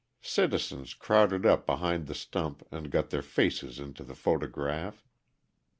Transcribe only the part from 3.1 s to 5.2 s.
their faces into the photograph.